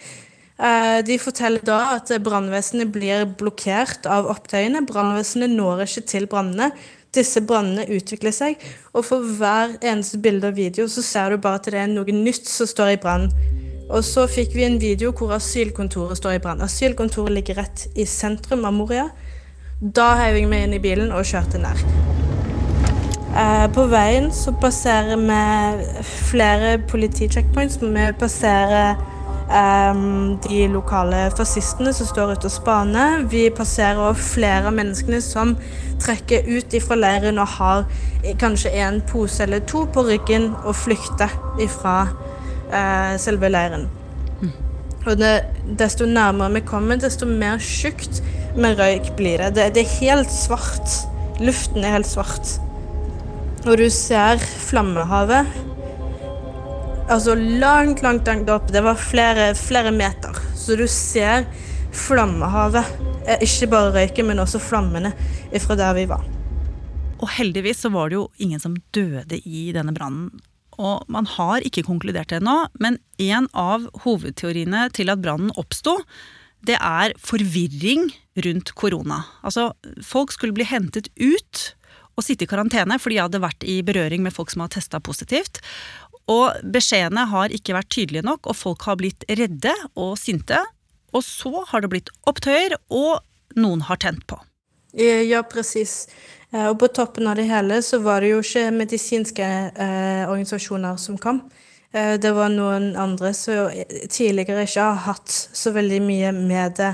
Eh, 0.56 1.02
de 1.04 1.20
forteller 1.20 1.64
da 1.68 1.98
at 1.98 2.14
brannvesenet 2.24 2.96
blir 2.96 3.28
blokkert 3.36 4.08
av 4.08 4.32
opptøyene. 4.32 4.86
Brannvesenet 4.88 5.52
når 5.52 5.84
ikke 5.90 6.08
til 6.08 6.28
brannene. 6.32 6.72
Disse 7.16 7.42
brannene 7.48 7.86
utvikler 7.96 8.34
seg, 8.36 8.60
og 8.94 9.06
for 9.08 9.24
hver 9.40 9.78
eneste 9.80 10.20
bilde 10.20 10.50
og 10.52 10.58
video 10.58 10.88
så 10.92 11.04
ser 11.06 11.32
du 11.32 11.42
bare 11.42 11.62
at 11.62 11.70
det 11.72 11.80
er 11.80 11.92
noe 11.92 12.12
nytt 12.12 12.50
som 12.52 12.68
står 12.68 12.96
i 12.96 13.00
brann. 13.02 13.30
Og 13.86 14.02
så 14.04 14.26
fikk 14.28 14.56
vi 14.58 14.66
en 14.66 14.80
video 14.82 15.14
hvor 15.16 15.36
asylkontoret 15.36 16.18
står 16.18 16.38
i 16.38 16.42
brann. 16.44 16.64
Asylkontoret 16.66 17.38
ligger 17.38 17.62
rett 17.62 17.88
i 17.96 18.06
sentrum 18.10 18.66
av 18.66 18.74
Moria. 18.74 19.10
Da 19.80 20.16
heiv 20.20 20.40
jeg 20.40 20.50
meg 20.50 20.66
inn 20.66 20.78
i 20.78 20.82
bilen 20.82 21.14
og 21.14 21.28
kjørte 21.30 21.62
ned. 21.62 21.84
Eh, 23.36 23.66
på 23.76 23.86
veien 23.92 24.30
så 24.34 24.54
passerer 24.62 25.20
vi 25.20 26.06
flere 26.32 26.78
politicheckpoints. 26.90 27.78
Vi 27.82 28.06
passerer 28.20 28.96
um, 29.50 30.38
de 30.48 30.66
lokale 30.72 31.26
fascistene 31.38 31.94
som 31.96 32.10
står 32.10 32.36
ute 32.36 32.50
og 32.50 32.56
spaner. 32.56 33.26
Vi 33.32 33.48
passerer 33.56 34.20
flere 34.20 34.70
av 34.70 34.78
menneskene 34.78 35.22
som 35.24 35.56
trekker 36.04 36.48
ut 36.50 36.76
fra 36.84 36.98
leiren 37.00 37.42
og 37.42 37.54
har 37.58 37.86
kanskje 38.42 38.74
en 38.84 39.02
pose 39.10 39.44
eller 39.46 39.64
to 39.70 39.86
på 39.94 40.06
ryggen 40.08 40.52
og 40.64 40.76
flykter 40.76 41.32
ifra 41.64 42.00
uh, 42.10 43.14
selve 43.22 43.52
leiren. 43.54 43.88
Og 45.06 45.20
det, 45.20 45.36
desto 45.78 46.08
nærmere 46.10 46.56
vi 46.56 46.64
kommer, 46.66 46.98
desto 46.98 47.28
mer 47.30 47.62
tjukt 47.62 48.24
med 48.58 48.80
røyk 48.80 49.12
blir 49.20 49.38
det. 49.44 49.52
det. 49.56 49.68
Det 49.76 49.84
er 49.84 49.98
helt 50.00 50.32
svart. 50.34 50.96
Luften 51.40 51.86
er 51.86 52.00
helt 52.00 52.10
svart. 52.10 52.56
Og 53.66 53.78
du 53.78 53.86
ser 53.94 54.42
flammehavet. 54.42 55.46
Altså 57.06 57.36
langt, 57.38 58.02
langt, 58.02 58.26
langt 58.26 58.50
opp. 58.50 58.72
Det 58.74 58.82
var 58.82 58.98
flere, 58.98 59.52
flere 59.54 59.92
meter. 59.94 60.34
Så 60.58 60.74
du 60.74 60.88
ser 60.90 61.46
flammehavet. 61.94 62.88
Eh, 63.28 63.44
ikke 63.46 63.70
bare 63.70 63.92
røyken, 63.94 64.26
men 64.32 64.42
også 64.42 64.58
flammene 64.58 65.12
fra 65.62 65.78
der 65.78 65.94
vi 66.00 66.08
var. 66.10 66.26
Og 67.22 67.30
heldigvis 67.38 67.84
så 67.86 67.92
var 67.94 68.10
det 68.10 68.18
jo 68.18 68.26
ingen 68.42 68.62
som 68.62 68.74
døde 68.98 69.38
i 69.46 69.70
denne 69.76 69.94
brannen. 69.94 70.34
Og 70.82 71.06
man 71.08 71.30
har 71.30 71.62
ikke 71.64 71.86
konkludert 71.86 72.34
ennå, 72.36 72.66
men 72.82 72.98
en 73.22 73.46
av 73.54 73.86
hovedteoriene 74.04 74.90
til 74.98 75.14
at 75.14 75.22
brannen 75.22 75.54
oppsto, 75.62 76.00
det 76.66 76.82
er 76.82 77.14
forvirring 77.22 78.10
rundt 78.42 78.74
korona. 78.74 79.22
Altså, 79.46 79.70
folk 80.02 80.34
skulle 80.34 80.58
bli 80.58 80.66
hentet 80.66 81.14
ut 81.22 81.68
og 82.16 82.24
sitte 82.24 82.46
i 82.46 82.50
karantene, 82.50 82.98
for 83.02 83.12
de 83.12 83.20
hadde 83.20 83.42
vært 83.44 83.66
i 83.68 83.82
berøring 83.86 84.24
med 84.24 84.34
folk 84.36 84.52
som 84.52 84.64
har 84.64 84.72
testa 84.74 85.02
positivt. 85.04 85.60
Og 86.32 86.58
beskjedene 86.74 87.28
har 87.30 87.54
ikke 87.54 87.76
vært 87.78 87.92
tydelige 87.94 88.26
nok, 88.26 88.50
og 88.50 88.58
folk 88.58 88.88
har 88.88 88.98
blitt 89.02 89.26
redde 89.30 89.74
og 89.94 90.16
sinte. 90.18 90.62
Og 91.14 91.24
så 91.24 91.64
har 91.70 91.84
det 91.84 91.92
blitt 91.94 92.12
opptøyer, 92.28 92.78
og 92.90 93.22
noen 93.60 93.86
har 93.88 94.02
tent 94.02 94.26
på. 94.30 94.40
Ja, 94.96 95.44
presis. 95.44 96.08
Eh, 96.52 96.66
og 96.70 96.80
på 96.80 96.90
toppen 96.96 97.28
av 97.28 97.38
det 97.40 97.50
hele 97.50 97.82
så 97.84 98.00
var 98.04 98.24
det 98.24 98.32
jo 98.32 98.42
ikke 98.44 98.72
medisinske 98.76 99.46
eh, 99.46 100.24
organisasjoner 100.30 100.98
som 101.02 101.20
kom. 101.20 101.44
Eh, 101.92 102.16
det 102.22 102.32
var 102.36 102.54
noen 102.54 102.94
andre 103.00 103.34
som 103.36 103.72
tidligere 104.12 104.66
ikke 104.68 104.90
har 104.90 105.04
hatt 105.10 105.32
så 105.32 105.76
veldig 105.76 106.02
mye 106.06 106.32
med 106.36 106.78
det 106.80 106.94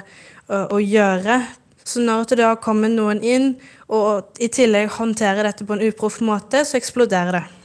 å, 0.50 0.66
å 0.78 0.82
gjøre. 0.82 1.42
Så 1.86 2.02
når 2.02 2.32
det 2.32 2.42
da 2.42 2.56
kommer 2.62 2.92
noen 2.92 3.22
inn 3.26 3.54
og 3.92 4.38
i 4.42 4.50
tillegg 4.54 4.94
håndterer 4.98 5.46
dette 5.46 5.66
på 5.66 5.78
en 5.78 5.88
uproff 5.90 6.22
måte, 6.26 6.66
så 6.66 6.78
eksploderer 6.80 7.40
det. 7.40 7.61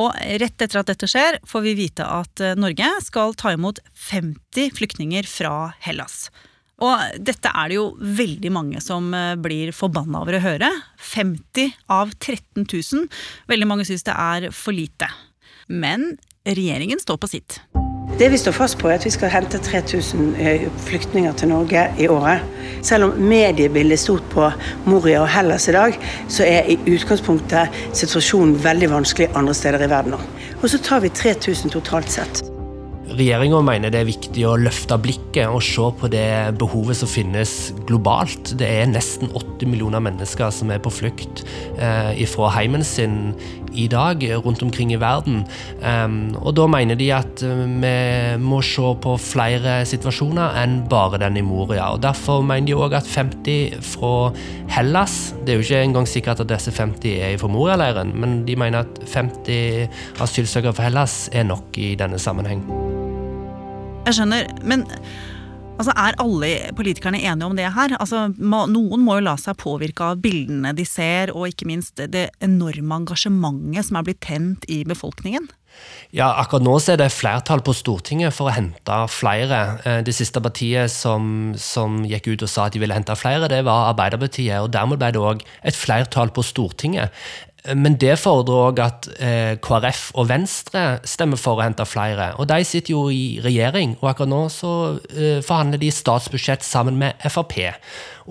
Og 0.00 0.14
rett 0.40 0.64
etter 0.64 0.80
at 0.80 0.88
dette 0.88 1.08
skjer, 1.10 1.36
får 1.44 1.66
vi 1.66 1.74
vite 1.76 2.06
at 2.06 2.40
Norge 2.56 2.88
skal 3.04 3.36
ta 3.36 3.52
imot 3.52 3.82
50 4.08 4.72
flyktninger 4.78 5.28
fra 5.28 5.72
Hellas. 5.84 6.30
Og 6.82 7.22
dette 7.22 7.50
er 7.52 7.70
det 7.70 7.78
jo 7.78 7.86
veldig 8.00 8.52
mange 8.54 8.82
som 8.82 9.12
eh, 9.14 9.34
blir 9.38 9.72
forbanna 9.76 10.24
over 10.24 10.38
å 10.38 10.42
høre. 10.42 10.70
50 11.12 11.76
av 11.92 12.14
13 12.18 12.66
000. 12.66 13.06
Veldig 13.52 13.70
mange 13.70 13.86
syns 13.88 14.06
det 14.08 14.16
er 14.16 14.50
for 14.56 14.74
lite. 14.74 15.10
Men 15.68 16.14
regjeringen 16.48 17.02
står 17.02 17.22
på 17.22 17.30
sitt. 17.36 17.60
Det 18.22 18.30
vi 18.30 18.36
står 18.38 18.52
fast 18.54 18.76
på, 18.78 18.86
er 18.86 19.00
at 19.00 19.04
vi 19.04 19.10
skal 19.10 19.32
hente 19.34 19.58
3000 19.58 20.36
eh, 20.38 20.68
flyktninger 20.86 21.32
til 21.32 21.48
Norge 21.48 21.88
i 21.98 22.06
året. 22.06 22.44
Selv 22.82 23.04
om 23.04 23.16
mediebildet 23.18 23.96
er 23.96 24.02
stort 24.02 24.28
på 24.30 24.50
Moria 24.86 25.24
og 25.24 25.28
Hellas 25.28 25.66
i 25.68 25.74
dag, 25.74 25.98
så 26.28 26.46
er 26.46 26.70
i 26.70 26.78
utgangspunktet 26.86 27.82
situasjonen 27.92 28.54
veldig 28.62 28.92
vanskelig 28.94 29.32
andre 29.34 29.58
steder 29.58 29.82
i 29.82 29.90
verden 29.90 30.14
nå. 30.14 30.22
Og 30.62 30.70
så 30.70 30.78
tar 30.78 31.02
vi 31.02 31.10
3000 31.10 31.74
totalt 31.74 32.14
sett. 32.14 32.51
Regjeringa 33.12 33.60
mener 33.64 33.92
det 33.92 34.00
er 34.00 34.08
viktig 34.08 34.44
å 34.48 34.54
løfte 34.60 34.96
blikket 35.02 35.50
og 35.52 35.60
se 35.64 35.84
på 36.00 36.08
det 36.12 36.54
behovet 36.60 36.96
som 36.96 37.10
finnes 37.10 37.72
globalt. 37.88 38.54
Det 38.58 38.68
er 38.68 38.88
nesten 38.88 39.28
80 39.32 39.68
millioner 39.68 40.00
mennesker 40.04 40.52
som 40.54 40.72
er 40.72 40.80
på 40.82 40.92
flukt 40.92 41.44
eh, 41.76 42.22
fra 42.32 42.52
heimen 42.56 42.84
sin 42.86 43.34
i 43.72 43.86
dag 43.88 44.22
rundt 44.44 44.62
omkring 44.62 44.92
i 44.92 45.00
verden. 45.00 45.42
Um, 45.80 46.34
og 46.40 46.54
da 46.56 46.66
mener 46.68 46.96
de 46.98 47.08
at 47.14 47.42
eh, 47.44 47.62
vi 47.82 47.94
må 48.42 48.60
se 48.64 48.92
på 49.04 49.16
flere 49.20 49.80
situasjoner 49.88 50.58
enn 50.62 50.82
bare 50.92 51.20
den 51.22 51.40
i 51.40 51.44
Moria. 51.46 51.92
Og 51.94 52.02
Derfor 52.04 52.44
mener 52.44 52.68
de 52.68 52.76
òg 52.76 52.96
at 53.00 53.08
50 53.08 53.80
fra 53.92 54.32
Hellas 54.72 55.34
Det 55.42 55.52
er 55.52 55.60
jo 55.60 55.66
ikke 55.66 55.82
engang 55.84 56.08
sikkert 56.08 56.40
at 56.44 56.50
disse 56.52 56.72
50 56.72 57.20
er 57.28 57.36
fra 57.40 57.50
Moria-leiren, 57.52 58.14
men 58.16 58.42
de 58.48 58.56
mener 58.56 58.86
at 58.86 59.04
50 59.08 60.22
asylsøkere 60.22 60.76
fra 60.76 60.88
Hellas 60.88 61.28
er 61.32 61.48
nok 61.48 61.76
i 61.80 61.94
denne 61.98 62.20
sammenheng. 62.20 62.91
Jeg 64.02 64.16
skjønner, 64.16 64.48
men 64.66 64.82
altså, 65.78 65.92
er 65.94 66.16
alle 66.22 66.50
politikerne 66.74 67.20
enige 67.22 67.46
om 67.46 67.54
det 67.58 67.68
her? 67.70 67.94
Altså, 68.02 68.24
noen 68.34 69.04
må 69.06 69.18
jo 69.20 69.26
la 69.28 69.36
seg 69.38 69.58
påvirke 69.62 70.08
av 70.10 70.22
bildene 70.24 70.74
de 70.74 70.86
ser, 70.88 71.30
og 71.30 71.52
ikke 71.52 71.68
minst 71.70 72.02
det 72.10 72.28
enorme 72.42 73.02
engasjementet 73.02 73.86
som 73.88 74.00
er 74.00 74.08
blitt 74.08 74.22
tent 74.26 74.66
i 74.66 74.82
befolkningen? 74.88 75.46
Ja, 76.12 76.26
akkurat 76.36 76.66
nå 76.66 76.74
er 76.92 76.98
det 77.00 77.08
flertall 77.14 77.62
på 77.64 77.72
Stortinget 77.72 78.34
for 78.36 78.50
å 78.50 78.52
hente 78.52 78.96
flere. 79.08 79.60
Eh, 79.86 80.00
det 80.04 80.12
siste 80.12 80.42
partiet 80.44 80.92
som, 80.92 81.54
som, 81.56 82.02
gikk 82.04 82.28
ut 82.34 82.44
og 82.44 82.50
sa 82.52 82.66
at 82.66 82.74
de 82.74 82.82
ville 82.82 82.96
hente 82.98 83.16
flere, 83.16 83.48
det 83.48 83.62
var 83.64 83.94
Arbeiderpartiet. 83.94 84.58
og 84.60 84.74
Dermed 84.74 85.00
ble 85.00 85.12
det 85.14 85.22
òg 85.22 85.46
et 85.62 85.78
flertall 85.78 86.34
på 86.34 86.44
Stortinget. 86.44 87.14
Men 87.62 87.94
det 87.94 88.16
fordrer 88.18 88.58
òg 88.58 88.80
at 88.82 89.06
eh, 89.22 89.52
KrF 89.62 90.08
og 90.18 90.26
Venstre 90.32 90.96
stemmer 91.06 91.38
for 91.38 91.60
å 91.60 91.62
hente 91.62 91.86
flere. 91.86 92.32
Og 92.42 92.48
de 92.50 92.58
sitter 92.66 92.96
jo 92.96 93.04
i 93.14 93.38
regjering, 93.44 93.94
og 94.00 94.08
akkurat 94.10 94.32
nå 94.32 94.40
så 94.50 94.72
eh, 95.14 95.38
forhandler 95.46 95.78
de 95.78 95.92
statsbudsjett 95.94 96.66
sammen 96.66 96.98
med 96.98 97.22
Frp. 97.30 97.60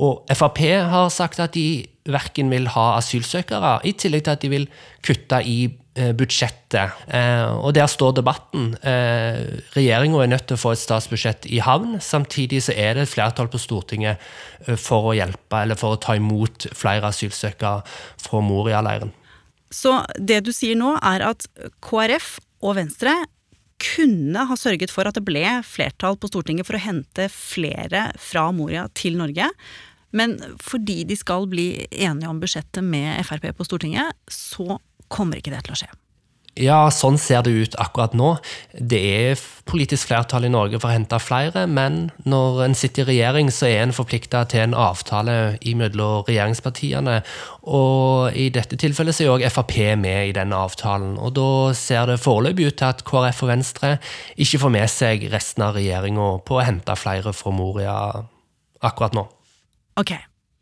Og 0.03 0.27
Frp 0.35 0.59
har 0.91 1.07
sagt 1.15 1.39
at 1.39 1.55
de 1.55 1.85
verken 2.11 2.51
vil 2.51 2.67
ha 2.73 2.97
asylsøkere, 2.97 3.77
i 3.87 3.93
tillegg 3.95 4.25
til 4.25 4.33
at 4.33 4.43
de 4.43 4.51
vil 4.51 4.67
kutte 5.05 5.39
i 5.47 5.57
eh, 5.95 6.11
budsjettet. 6.17 6.99
Eh, 7.07 7.55
og 7.55 7.71
der 7.77 7.87
står 7.87 8.17
debatten. 8.19 8.73
Eh, 8.83 9.63
Regjeringa 9.77 10.25
er 10.25 10.33
nødt 10.33 10.49
til 10.51 10.59
å 10.59 10.63
få 10.65 10.75
et 10.75 10.83
statsbudsjett 10.83 11.47
i 11.47 11.63
havn. 11.63 12.01
Samtidig 12.03 12.65
så 12.67 12.75
er 12.75 12.99
det 12.99 13.07
et 13.07 13.13
flertall 13.13 13.47
på 13.53 13.63
Stortinget 13.63 14.19
eh, 14.67 14.75
for 14.75 15.13
å 15.13 15.15
hjelpe, 15.15 15.63
eller 15.63 15.79
for 15.79 15.95
å 15.95 16.03
ta 16.03 16.19
imot 16.19 16.67
flere 16.75 17.13
asylsøkere 17.13 17.79
fra 18.19 18.43
Moria-leiren. 18.43 19.15
Så 19.71 20.01
det 20.19 20.41
du 20.45 20.51
sier 20.55 20.77
nå, 20.79 20.95
er 20.99 21.23
at 21.31 21.47
KrF 21.83 22.35
og 22.61 22.75
Venstre 22.77 23.15
kunne 23.81 24.43
ha 24.45 24.57
sørget 24.59 24.91
for 24.93 25.09
at 25.09 25.17
det 25.17 25.25
ble 25.25 25.45
flertall 25.65 26.17
på 26.21 26.29
Stortinget 26.29 26.67
for 26.67 26.77
å 26.77 26.83
hente 26.83 27.25
flere 27.33 28.09
fra 28.21 28.49
Moria 28.53 28.85
til 28.97 29.17
Norge. 29.17 29.47
Men 30.13 30.37
fordi 30.61 31.01
de 31.07 31.17
skal 31.17 31.47
bli 31.49 31.87
enige 31.89 32.29
om 32.29 32.41
budsjettet 32.41 32.83
med 32.85 33.23
Frp 33.25 33.49
på 33.57 33.65
Stortinget, 33.65 34.13
så 34.29 34.77
kommer 35.11 35.39
ikke 35.39 35.55
det 35.55 35.63
til 35.65 35.75
å 35.75 35.81
skje. 35.81 35.91
Ja, 36.59 36.89
sånn 36.91 37.15
ser 37.15 37.45
det 37.45 37.51
ut 37.55 37.75
akkurat 37.79 38.11
nå. 38.17 38.33
Det 38.75 38.99
er 38.99 39.43
politisk 39.69 40.09
flertall 40.09 40.43
i 40.43 40.51
Norge 40.51 40.81
for 40.81 40.89
å 40.89 40.95
hente 40.97 41.15
flere, 41.23 41.63
men 41.63 42.09
når 42.27 42.65
en 42.65 42.75
sitter 42.75 43.05
i 43.05 43.13
regjering, 43.13 43.51
så 43.55 43.69
er 43.69 43.85
en 43.85 43.95
forplikta 43.95 44.43
til 44.51 44.65
en 44.65 44.75
avtale 44.75 45.37
mellom 45.63 46.25
regjeringspartiene. 46.27 47.21
Og 47.71 48.35
i 48.35 48.49
dette 48.51 48.75
tilfellet 48.75 49.15
så 49.15 49.23
er 49.23 49.31
òg 49.37 49.45
Frp 49.47 49.77
med 50.01 50.33
i 50.33 50.35
denne 50.35 50.59
avtalen. 50.59 51.15
Og 51.23 51.31
da 51.39 51.51
ser 51.77 52.11
det 52.11 52.19
foreløpig 52.19 52.67
ut 52.67 52.79
til 52.81 52.89
at 52.89 53.05
KrF 53.07 53.45
og 53.45 53.53
Venstre 53.53 53.93
ikke 54.35 54.59
får 54.65 54.75
med 54.75 54.91
seg 54.91 55.29
resten 55.31 55.63
av 55.63 55.79
regjeringa 55.79 56.33
på 56.43 56.59
å 56.59 56.65
hente 56.67 56.99
flere 56.99 57.31
fra 57.37 57.55
Moria 57.55 57.95
akkurat 58.83 59.15
nå. 59.15 59.23
Ok, 60.01 60.13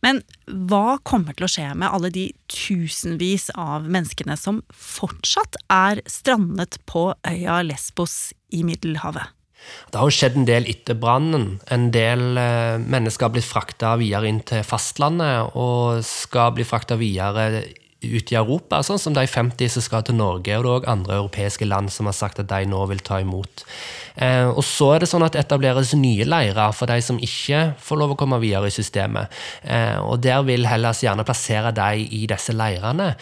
men 0.06 0.22
hva 0.70 1.00
kommer 1.08 1.36
til 1.36 1.48
å 1.48 1.52
skje 1.52 1.68
med 1.76 1.92
alle 1.92 2.12
de 2.14 2.30
tusenvis 2.52 3.50
av 3.60 3.90
menneskene 3.92 4.38
som 4.40 4.62
fortsatt 4.72 5.60
er 5.74 6.04
strandet 6.10 6.80
på 6.90 7.10
øya 7.28 7.60
Lesbos 7.68 8.32
i 8.56 8.64
Middelhavet? 8.68 9.36
Det 9.92 10.00
har 10.00 10.08
jo 10.08 10.16
skjedd 10.16 10.38
en 10.40 10.48
del 10.48 10.68
etter 10.72 10.96
brannen. 10.96 11.60
En 11.68 11.90
del 11.92 12.40
eh, 12.40 12.80
mennesker 12.80 13.28
har 13.28 13.34
blitt 13.36 13.48
frakta 13.48 13.98
videre 14.00 14.30
inn 14.32 14.40
til 14.48 14.64
fastlandet 14.66 15.52
og 15.60 16.00
skal 16.08 16.54
bli 16.56 16.66
frakta 16.68 16.96
videre 17.00 17.66
ut 18.00 18.32
i 18.32 18.38
Europa, 18.40 18.80
sånn 18.86 19.00
som 19.02 19.16
de 19.16 19.26
50 19.28 19.74
som 19.74 19.84
skal 19.84 20.06
til 20.08 20.16
Norge, 20.16 20.56
og 20.56 20.64
det 20.64 20.70
er 20.70 20.76
òg 20.78 20.88
andre 20.88 21.18
europeiske 21.18 21.68
land 21.68 21.92
som 21.92 22.08
har 22.08 22.16
sagt 22.16 22.40
at 22.40 22.48
de 22.52 22.68
nå 22.70 22.86
vil 22.92 23.02
ta 23.04 23.20
imot. 23.20 23.66
Eh, 24.16 24.48
og 24.48 24.64
så 24.64 24.94
er 24.96 25.04
det 25.04 25.10
sånn 25.12 25.26
at 25.28 25.36
etableres 25.40 25.92
nye 26.00 26.28
leirer 26.28 26.76
for 26.76 26.92
de 26.92 27.00
som 27.04 27.20
ikke 27.20 27.74
får 27.84 28.00
lov 28.00 28.16
å 28.16 28.20
komme 28.20 28.40
videre 28.40 28.72
i 28.72 28.76
systemet. 28.76 29.32
Eh, 29.64 30.00
og 30.00 30.24
der 30.24 30.46
vil 30.48 30.68
Hellas 30.70 31.04
gjerne 31.04 31.28
plassere 31.28 31.76
de 31.76 32.08
i 32.08 32.26
disse 32.30 32.56
leirene 32.56 33.14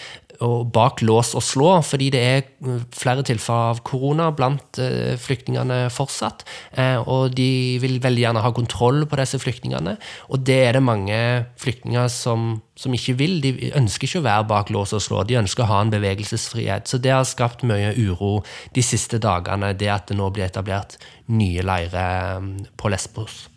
og 0.43 0.69
bak 0.73 1.01
lås 1.05 1.33
og 1.37 1.43
slå, 1.45 1.69
fordi 1.85 2.09
det 2.13 2.21
er 2.21 2.45
mm, 2.63 2.79
flere 2.95 3.23
tilfeller 3.25 3.73
av 3.73 3.81
korona 3.87 4.29
blant 4.35 4.79
uh, 4.81 5.15
flyktningene 5.19 5.87
fortsatt. 5.93 6.45
Uh, 6.77 7.01
og 7.01 7.35
de 7.37 7.77
vil 7.81 7.97
veldig 8.03 8.23
gjerne 8.25 8.43
ha 8.45 8.51
kontroll 8.55 9.05
på 9.09 9.19
disse 9.19 9.39
flyktningene. 9.41 9.97
Og 10.29 10.45
det 10.47 10.59
er 10.67 10.77
det 10.77 10.83
mange 10.85 11.19
flyktninger 11.61 12.09
som, 12.13 12.61
som, 12.77 12.93
ikke 12.93 13.17
vil. 13.19 13.39
De 13.43 13.71
ønsker 13.77 14.09
ikke 14.09 14.21
å 14.21 14.27
være 14.27 14.47
bak 14.51 14.71
lås 14.73 14.95
og 14.97 15.03
slå, 15.03 15.25
de 15.27 15.39
ønsker 15.41 15.65
å 15.65 15.71
ha 15.71 15.81
en 15.83 15.93
bevegelsesfrihet. 15.93 16.89
Så 16.89 17.01
det 17.01 17.15
har 17.15 17.27
skapt 17.27 17.65
mye 17.67 17.93
uro 17.97 18.41
de 18.77 18.85
siste 18.85 19.21
dagene, 19.23 19.73
det 19.77 19.91
at 19.93 20.09
det 20.11 20.19
nå 20.19 20.29
blir 20.33 20.47
etablert 20.49 20.99
nye 21.33 21.65
leirer 21.65 22.43
på 22.77 22.93
Lesbos. 22.93 23.47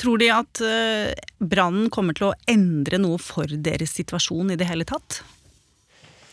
Tror 0.00 0.18
de 0.18 0.30
at 0.32 0.58
brannen 1.38 1.90
kommer 1.92 2.16
til 2.16 2.30
å 2.30 2.34
endre 2.50 2.98
noe 2.98 3.20
for 3.22 3.46
deres 3.46 3.92
situasjon 3.98 4.54
i 4.54 4.58
det 4.58 4.66
hele 4.70 4.86
tatt? 4.88 5.20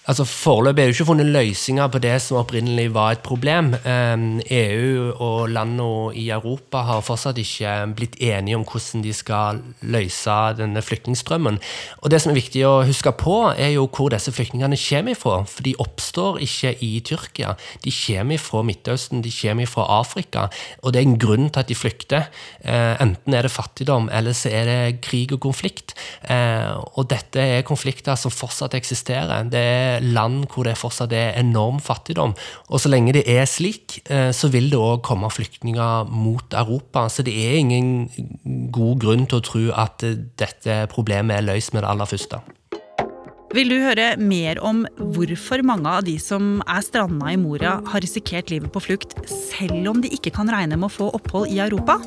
Altså 0.09 0.23
Foreløpig 0.25 0.81
er 0.81 0.87
det 0.89 0.95
ikke 0.95 1.05
funnet 1.05 1.27
løsninger 1.29 1.89
på 1.93 1.99
det 2.01 2.15
som 2.23 2.39
opprinnelig 2.39 2.87
var 2.95 3.11
et 3.13 3.19
problem. 3.21 3.75
EU 3.85 5.11
og 5.21 5.51
landene 5.53 6.15
i 6.17 6.23
Europa 6.33 6.81
har 6.87 7.03
fortsatt 7.05 7.37
ikke 7.37 7.73
blitt 7.93 8.15
enige 8.17 8.57
om 8.57 8.63
hvordan 8.65 9.03
de 9.05 9.13
skal 9.13 9.59
løse 9.81 10.37
denne 10.57 10.81
flyktningstrømmen. 10.81 11.59
Og 12.01 12.09
Det 12.09 12.21
som 12.23 12.31
er 12.31 12.39
viktig 12.39 12.63
å 12.65 12.81
huske 12.87 13.13
på, 13.21 13.35
er 13.53 13.75
jo 13.75 13.85
hvor 13.85 14.09
disse 14.09 14.33
flyktningene 14.33 14.79
kommer 14.81 15.13
ifra. 15.13 15.43
For 15.45 15.67
de 15.67 15.75
oppstår 15.77 16.41
ikke 16.41 16.73
i 16.81 16.89
Tyrkia. 17.05 17.53
De 17.85 17.93
kommer 17.93 18.41
fra 18.41 18.63
Midtøsten, 18.65 19.21
de 19.21 19.29
kommer 19.29 19.69
fra 19.69 19.85
Afrika. 19.99 20.47
Og 20.81 20.93
det 20.93 21.03
er 21.03 21.07
en 21.07 21.19
grunn 21.21 21.51
til 21.51 21.61
at 21.61 21.69
de 21.69 21.77
flykter. 21.77 22.31
Eh, 22.65 22.95
enten 22.97 23.37
er 23.37 23.45
det 23.45 23.53
fattigdom, 23.53 24.09
eller 24.09 24.33
så 24.33 24.49
er 24.49 24.65
det 24.65 25.01
krig 25.05 25.37
og 25.37 25.43
konflikt. 25.45 25.93
Eh, 26.25 26.73
og 26.97 27.11
dette 27.13 27.45
er 27.45 27.61
konflikter 27.67 28.17
som 28.17 28.33
fortsatt 28.33 28.73
eksisterer. 28.73 29.45
Det 29.45 29.61
er 29.61 29.98
land 30.03 30.47
hvor 30.51 30.67
det 30.67 30.77
fortsatt 30.79 31.13
er 31.15 31.37
enorm 31.39 31.79
fattigdom. 31.83 32.35
Og 32.69 32.81
så 32.81 32.91
lenge 32.91 33.15
det 33.17 33.25
er 33.29 33.47
slik, 33.49 33.99
eh, 34.09 34.29
så 34.35 34.51
vil 34.53 34.69
det 34.71 34.79
òg 34.79 35.01
komme 35.05 35.31
flyktninger 35.31 36.09
mot 36.09 36.53
Europa. 36.53 37.07
Så 37.09 37.25
det 37.25 37.33
er 37.33 37.59
ingen 37.59 38.69
god 38.71 38.99
grunn 39.01 39.27
til 39.27 39.39
å 39.39 39.45
tro 39.45 39.65
at 39.73 40.05
dette 40.39 40.85
problemet 40.93 41.37
er 41.37 41.47
løst 41.51 41.73
med 41.73 41.83
det 41.83 41.91
aller 41.91 42.09
første. 42.09 42.41
Vil 43.49 43.71
du 43.71 43.79
høre 43.81 44.11
mer 44.21 44.59
om 44.61 44.83
hvorfor 45.15 45.63
mange 45.65 45.89
av 45.89 46.03
de 46.05 46.13
som 46.21 46.59
er 46.69 46.83
stranda 46.85 47.31
i 47.33 47.39
Moria, 47.41 47.79
har 47.81 48.03
risikert 48.05 48.53
livet 48.53 48.69
på 48.69 48.83
flukt 48.85 49.15
selv 49.25 49.89
om 49.89 50.03
de 50.03 50.11
ikke 50.13 50.35
kan 50.35 50.51
regne 50.53 50.77
med 50.77 50.85
å 50.91 50.93
få 50.99 51.09
opphold 51.17 51.49
i 51.49 51.57
Europa? 51.65 51.97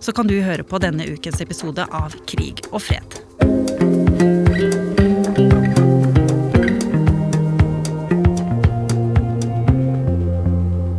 Så 0.00 0.16
kan 0.16 0.30
du 0.30 0.38
høre 0.40 0.64
på 0.64 0.80
denne 0.80 1.04
ukens 1.04 1.44
episode 1.44 1.84
av 1.92 2.16
Krig 2.24 2.64
og 2.70 2.80
fred. 2.88 3.25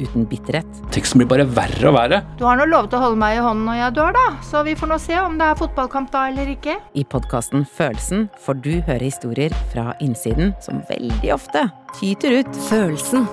uten 0.00 0.26
bitterhet. 0.30 0.80
Teksten 0.94 1.22
blir 1.22 1.30
bare 1.30 1.46
verre 1.48 1.90
og 1.90 1.96
verre. 1.98 2.22
Du 2.40 2.46
har 2.48 2.58
nå 2.60 2.66
lovet 2.70 2.96
å 2.96 3.02
holde 3.04 3.20
meg 3.20 3.38
i 3.38 3.44
hånden 3.44 3.68
når 3.68 3.80
jeg 3.82 3.96
dør, 4.00 4.16
da, 4.16 4.26
så 4.46 4.64
vi 4.66 4.76
får 4.78 4.92
nå 4.92 5.00
se 5.02 5.20
om 5.20 5.38
det 5.40 5.50
er 5.50 5.60
fotballkamp 5.60 6.12
da 6.14 6.26
eller 6.32 6.50
ikke. 6.56 6.78
I 6.94 7.06
podkasten 7.06 7.66
Følelsen 7.68 8.28
får 8.44 8.60
du 8.64 8.72
høre 8.88 9.04
historier 9.04 9.54
fra 9.72 9.92
innsiden 10.00 10.54
som 10.64 10.82
veldig 10.90 11.34
ofte 11.36 11.68
tyter 12.00 12.40
ut. 12.40 12.60
Følelsen 12.70 13.28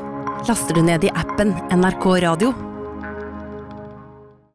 laster 0.48 0.78
du 0.78 0.86
ned 0.86 1.08
i 1.08 1.14
appen 1.18 1.56
NRK 1.74 2.10
Radio. 2.28 2.67